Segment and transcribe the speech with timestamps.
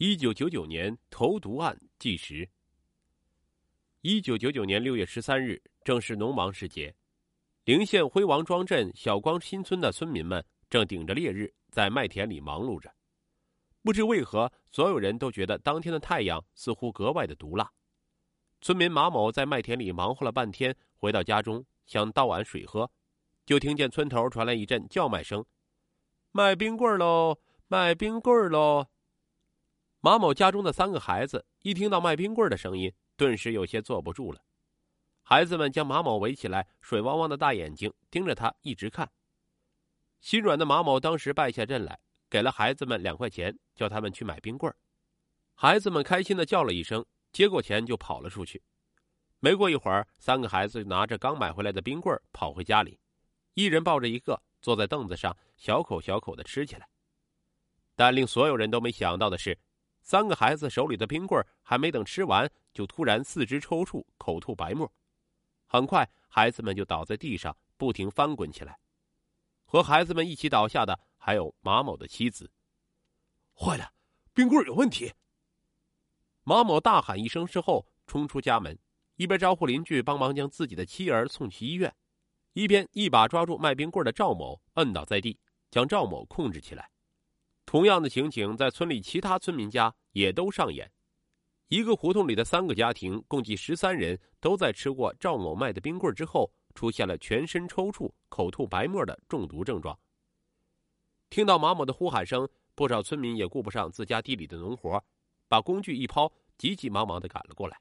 [0.00, 2.48] 一九九九年投毒案纪实。
[4.02, 6.94] 一九九九年六月十三日，正是农忙时节，
[7.64, 12.88] 陵县辉王庄镇小光新村的村民们正顶着烈日在麦田里忙碌着。
[13.82, 17.68] 不知为何，所有人都觉得当天的太阳似乎格外的毒辣。
[18.60, 22.88] 村民马某在麦田里忙活了半天，回到家中想倒碗水喝，
[23.44, 25.44] 就听见村头传来一阵叫卖声
[26.30, 28.86] ：“卖冰棍喽，卖冰棍喽！”
[30.08, 34.40] 马某家中的三个孩子一听到卖冰棍的声音，顿时有些坐不住了。
[35.22, 39.12] 孩子们将马某围起来，水汪汪的大眼睛盯着他一直看。
[40.22, 44.74] 心软的马某当时败下阵来，给了孩子们两块钱，叫他们去买冰棍
[45.54, 48.62] 孩子们开心的叫了一声，接过钱就跑了出去。
[49.40, 52.98] 没过一会儿，三个孩子拿着刚买回来的冰棍跑回家里，
[53.52, 56.88] 一人抱着一个，坐在凳子上小口小口的吃起来。
[57.94, 59.58] 但令所有人都没想到的是。
[60.08, 64.90] 三个孩子手里的冰棍还没等吃完，就突然四肢抽搐，口吐白沫。
[65.66, 68.78] 很快，孩子们就倒在地上，不停翻滚起来。
[69.66, 72.50] 和孩子们一起倒下的还有马某的妻子。
[73.54, 73.92] 坏了，
[74.32, 75.12] 冰棍有问题！
[76.42, 78.78] 马某大喊一声之后，冲出家门，
[79.16, 81.94] 一边招呼邻居帮忙将自己的妻儿送去医院，
[82.54, 85.38] 一边一把抓住卖冰棍的赵某，摁倒在地，
[85.70, 86.90] 将赵某控制起来。
[87.66, 90.90] 同样的情景在村里其他村民家也都上演，
[91.68, 99.98] 一个胡同里的三个家庭，共计十三人，都在吃过赵某卖的冰棍之后，出现了全身抽搐、口吐白沫的中毒症状。
[101.30, 105.02] 听到马某的呼喊声，不少村民也顾不上自家地里的农活，
[105.46, 107.78] 把工具一抛，急急忙忙的赶了过来。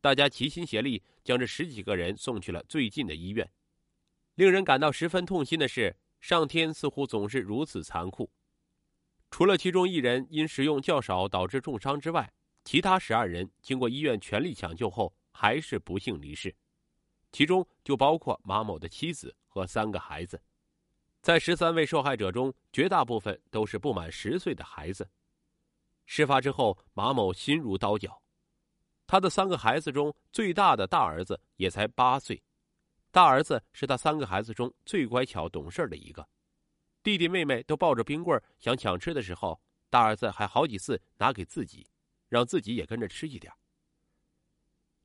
[0.00, 3.48] 大家齐心协力，将这十几个人送去了最近的医院。
[4.34, 8.30] 令人感到十分痛心的是，上天似乎总是如此残酷。
[9.36, 12.32] 除了其中一人因食用较少导致重伤之外，
[12.64, 16.56] 其他十二人经过医院全力抢救后还是不幸离世，
[17.32, 20.42] 其中就包括马某的妻子和三个孩子。
[21.20, 25.06] 在十三位受害者中，绝大部分都是不满十岁的孩子。
[26.06, 28.22] 事发之后，马某心如刀绞。
[29.06, 32.42] 他的三个孩子中最大的大儿子也才八岁，
[33.10, 36.26] 大儿子是他三个孩子中最乖巧懂事的一个。
[37.06, 41.86] 弟弟妹妹都抱着冰棍想抢吃的时候，大儿子还好几次拿给自己，
[42.28, 43.52] 让自己也跟着吃一点。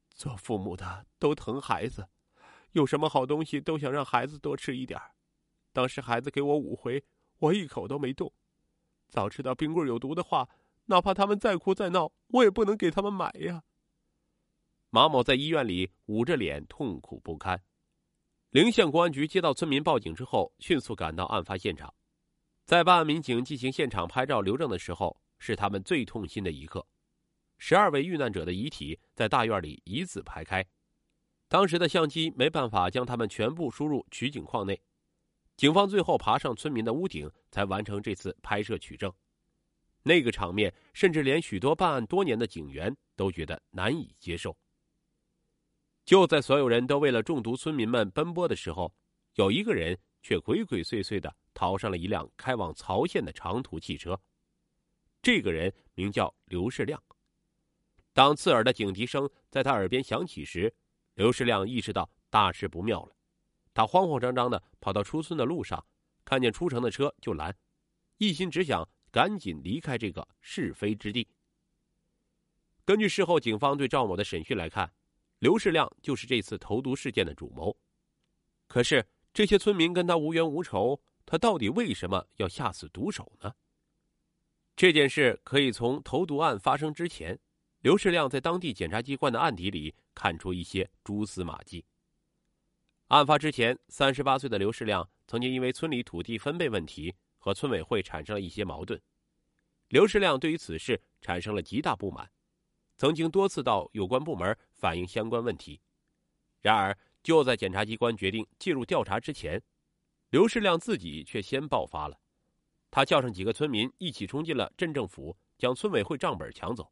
[0.09, 2.09] 做父母的都疼孩子，
[2.71, 4.99] 有什么好东西都想让孩子多吃一点。
[5.71, 7.05] 当时孩子给我五回，
[7.37, 8.33] 我一口都没动。
[9.07, 10.49] 早知道冰棍有毒的话，
[10.85, 13.61] 哪怕他们再哭再闹，我也不能给他们买呀。
[14.89, 17.61] 马某在医院里捂着脸痛苦不堪。
[18.51, 21.93] 陵县公安局接到村民报警之后，迅速赶到案发现场。
[22.65, 26.85] 在办案民警进行现场拍照留证的时候，是他们最痛心的一刻。
[27.57, 30.65] 十二位遇难者的遗体在大院里一字排开，
[31.47, 34.77] 当时的相机没办法将他们全部输入取景框内，
[35.55, 39.09] 警方最后爬上村民的屋顶才完成这次拍摄取证。
[40.03, 44.53] 那个场面，甚至连许多办案多年的警员都觉得难以接受。
[46.03, 48.93] 就在所有人都为了中毒村民们奔波的时候，
[49.35, 54.19] 有一个人却鬼鬼祟祟的逃上了一辆开往曹县的长途汽车。
[55.21, 57.01] 这个人名叫刘世亮。
[58.13, 60.73] 当刺耳的警笛声在他耳边响起时，
[61.13, 63.15] 刘世亮意识到大事不妙了。
[63.73, 65.85] 他慌慌张张的跑到出村的路上，
[66.25, 67.55] 看见出城的车就拦，
[68.17, 71.27] 一心只想赶紧离开这个是非之地。
[72.83, 74.91] 根据事后警方对赵某的审讯来看。
[75.41, 77.75] 刘世亮就是这次投毒事件的主谋，
[78.67, 79.03] 可是
[79.33, 83.51] 这些村民跟他无冤无仇，他到底为什么要下此毒手呢？
[84.75, 87.39] 这件事可以从投毒案发生之前，
[87.79, 91.83] 刘世亮在当地检察机关的案底里看出一些蛛丝马迹。
[93.07, 99.01] 案发之前，三十八岁的刘世亮曾经因为村里土地分配问题和村委会产生了一些矛盾，
[99.87, 102.29] 刘世亮对于此事产生了极大不满。
[102.95, 105.79] 曾经多次到有关部门反映相关问题，
[106.59, 109.61] 然而就在检察机关决定介入调查之前，
[110.31, 112.19] 刘世亮自己却先爆发了。
[112.89, 116.91] 他叫上几个村民一起冲进了镇政府，将村委会账本抢走，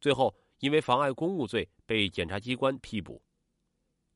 [0.00, 3.20] 最后因为妨碍公务罪被检察机关批捕。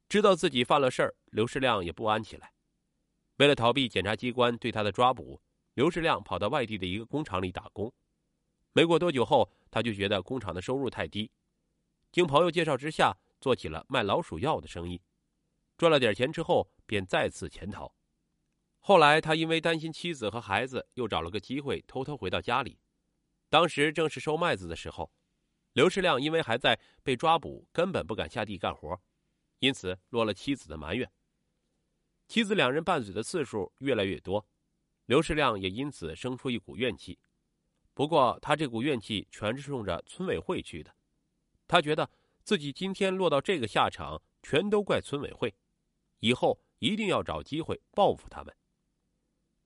[0.08, 2.52] 知道自己犯了事儿，刘世亮也不安起来。
[3.38, 5.42] 为了逃避检察机关对他的抓捕，
[5.74, 7.92] 刘世亮跑到外地的一个工厂里打工。
[8.72, 11.28] 没过多久后，他就觉得工厂的收入太低，
[12.10, 15.00] 经朋友介绍之下，做起了卖老鼠药的生意。
[15.76, 17.94] 赚了点钱之后，便再次潜逃。
[18.80, 22.78] 后来，他因为担心妻子和孩子，又找了个机会偷偷回到家里。
[23.50, 25.12] 当时正是收麦子的时候，
[25.74, 28.98] 刘世亮因为还在被抓捕，根本不敢下地干活，
[29.58, 31.10] 因此落了妻子的埋怨。
[32.26, 34.46] 妻子两人拌嘴的次数越来越多，
[35.06, 37.18] 刘世亮也因此生出一股怨气。
[37.94, 40.94] 不过，他这股怨气全是冲着村委会去的。
[41.68, 42.10] 他觉得
[42.42, 45.54] 自己今天落到这个下场，全都怪村委会，
[46.18, 48.52] 以后一定要找机会报复他们。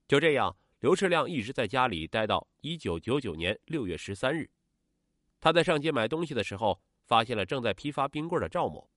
[0.07, 4.51] 就这样，刘世亮一直在家里待到一九九九年六月十三日。
[5.39, 8.89] 他在上街买东西的时候，发现了正在批发冰棍的赵某，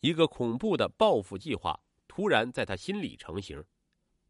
[0.00, 1.80] 一个恐怖的报复计划。
[2.08, 3.64] 突然在他心里成型，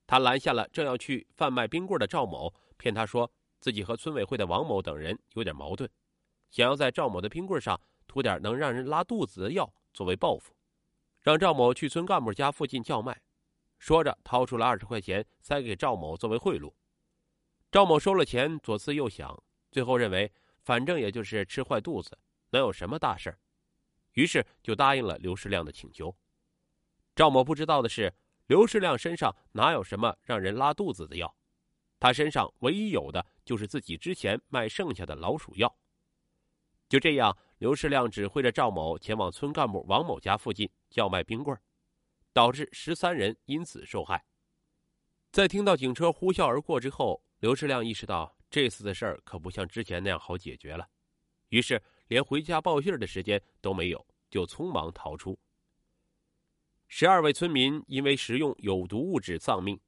[0.06, 5.88] 他拦下了正要去贩卖冰棍的赵某，骗他说自己和村委会的王某等人有点矛盾，
[6.50, 10.52] 想要在赵某的冰棍上涂点能让人拉肚子的药作为报复，
[11.20, 13.22] 让赵某去村干部家附近叫卖。
[13.78, 16.74] 说着，掏出了二十块钱塞给赵某作为贿赂。
[17.70, 19.40] 赵某收了钱，左思右想，
[19.70, 20.32] 最后认为
[20.64, 22.18] 反正也就是吃坏肚子，
[22.50, 23.38] 能有什么大事
[24.14, 26.12] 于是就答应了刘世亮的请求。
[27.14, 28.12] 赵某不知道的是，
[28.48, 31.32] 刘世亮身上哪有什么让人拉肚子的药？
[32.00, 35.72] 他身上唯一有的就是自己之前卖剩下的老鼠药。
[36.88, 41.54] 就这样，刘世亮指挥着赵某前往村干部王某家附近叫卖冰棍
[42.32, 44.24] 导致十三人因此受害。
[45.30, 50.88] 在听到警车呼啸而过之后，刘世亮意识到这次的事儿可不像之前那样好解决了，
[51.50, 55.38] 于是连回家报信的时间都没有，就匆忙逃出。
[56.88, 59.78] 十二位村民因为食用有毒物质丧命，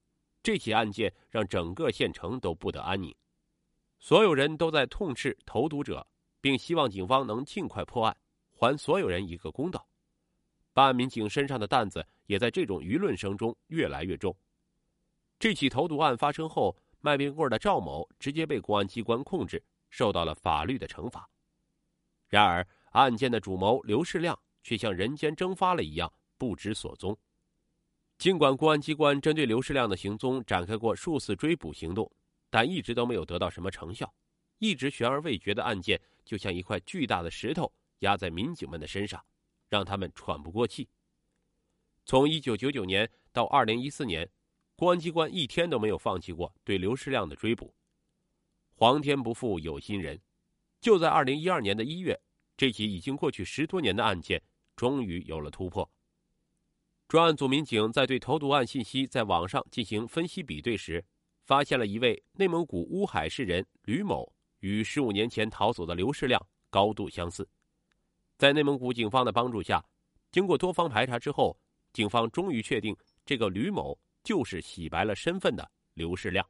[0.42, 3.16] 这起案件让整个县城都不得安宁。
[3.98, 6.06] 所有人都在痛斥投毒者，
[6.42, 8.14] 并希望警方能尽快破案，
[8.50, 9.88] 还所有人一个公道。
[10.74, 14.36] 办案民警身上的担子也在这种舆论声中越来越重。
[15.38, 21.26] 这起投毒案发生后，卖冰棍的赵某直接被公安机关控制，受到了法律的惩罚。
[22.28, 26.12] 然而，案件的主谋刘世亮却像人间蒸发了一样。
[26.38, 27.16] 不知所踪。
[28.18, 32.10] 尽管公安机关针对刘世亮的行踪展开过数次追捕行动，
[32.50, 34.12] 但一直都没有得到什么成效。
[34.58, 39.24] 一直悬而未决的案件，就像一块巨大的石头压在民警们的身上，
[39.68, 40.88] 让他们喘不过气。
[42.04, 44.28] 从一九九九年到二零一四年，
[44.74, 47.74] 公安机关一天都没有放弃过对刘世亮的追捕。
[48.74, 50.20] 皇天不负有心人，
[50.80, 52.20] 就在二零一二年的一月，
[52.56, 54.42] 这起已经过去十多年的案件
[54.74, 55.88] 终于有了突破。
[57.06, 61.04] 专案组民警在对投毒案信息在网上进行分析比对时，
[61.44, 64.32] 发现了一位内蒙古乌海市人吕某
[64.62, 67.48] 与十五年前逃走的刘世亮高度相似。
[68.38, 69.84] 在内蒙古警方的帮助下，
[70.30, 71.56] 经过多方排查之后，
[71.92, 76.48] 警方终于确定这个吕某就是洗白了身份的刘世亮。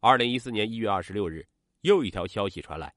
[0.00, 1.46] 二零一四年一月二十六日，
[1.82, 2.94] 又一条消息传来，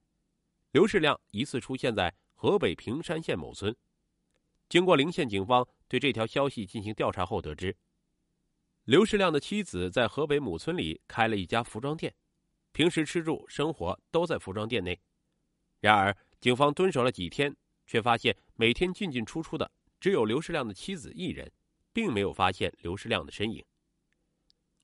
[0.72, 3.76] 刘世亮疑似出现在河北平山县某村。
[4.70, 7.76] 经过陵县警方对这条消息进行调查后得知，
[8.86, 12.14] 刘世亮的妻子在河北某村里开了一家服装店，
[12.74, 15.00] 平时吃住生活都在服装店内。
[15.80, 17.56] 然而，警方蹲守了几天，
[17.86, 21.50] 却发现每天进进出出的只有刘世亮的妻子一人，
[21.94, 23.64] 并没有发现刘世亮的身影。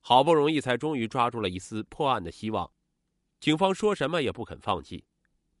[0.00, 2.70] 好不容易才终于抓住了一丝破案的希望，
[3.40, 5.04] 警方说什么也不肯放弃，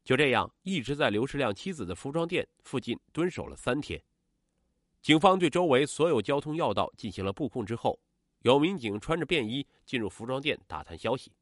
[0.04, 4.00] 就这样一直在刘世亮妻子的服装店附近蹲守了三天。
[5.02, 7.98] 警方对周围所有交通要道进行了布控之后，
[8.42, 11.32] 有民警穿着便衣进入服装店打探消息。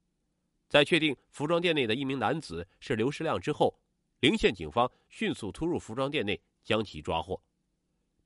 [0.69, 3.75] 在确定服装店内的一名男子是刘世亮之后，
[4.21, 7.41] 陵县警方迅速突入服装店内将其抓获。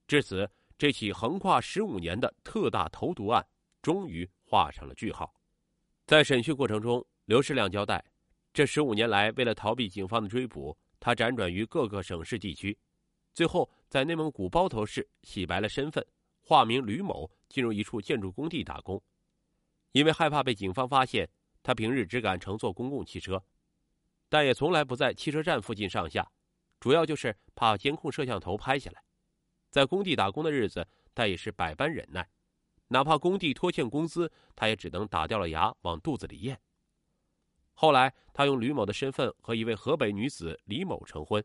[0.08, 3.46] 至此，这起横跨十五年的特大投毒案
[3.80, 5.32] 终于画上了句号。
[6.04, 8.04] 在审讯过程中，刘世亮交代，
[8.52, 12.76] 这十五年来，为了逃避警方的追捕，他辗转于各个省市地区。
[13.32, 16.04] 最后，在内蒙古包头市洗白了身份，
[16.40, 19.00] 化名吕某，进入一处建筑工地打工。
[19.92, 21.28] 因为害怕被警方发现，
[21.62, 23.42] 他平日只敢乘坐公共汽车，
[24.28, 26.31] 但也从来不在汽车站附近上下，
[26.81, 29.02] 主要就是怕监控摄像头拍下来。
[29.71, 32.28] 在工地打工的日子，他也是百般忍耐，
[32.88, 36.61] 哪怕工地拖欠工资，他也只能打掉了牙往肚子里咽。
[37.73, 41.42] 后来，他用吕某的身份和一位河北女子李某成婚。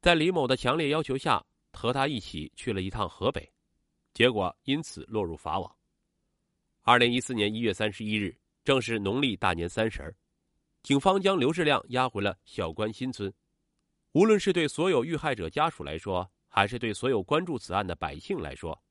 [0.00, 3.48] 在李某的强烈要求下，和他一起去了一趟河北，
[4.12, 5.76] 结果因此落入法网。
[6.82, 10.14] 二零一四年一月三十一日，正是农历大年三十儿，
[10.82, 13.32] 警方将刘志亮押回了小关新村。
[14.12, 18.82] 无论是对所有遇害者家属来说，还是对所有关注此案的百姓来说，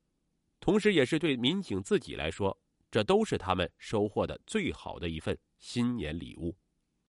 [0.58, 2.58] 同时也是对民警自己来说，
[2.90, 6.56] 这都是他们收获的最好的一份新年礼物。